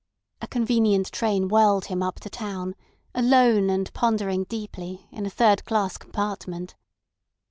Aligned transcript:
A 0.41 0.47
convenient 0.47 1.11
train 1.11 1.47
whirled 1.47 1.85
him 1.85 2.01
up 2.01 2.19
to 2.21 2.29
town, 2.31 2.73
alone 3.13 3.69
and 3.69 3.93
pondering 3.93 4.45
deeply, 4.45 5.07
in 5.11 5.27
a 5.27 5.29
third 5.29 5.63
class 5.63 5.95
compartment. 5.99 6.73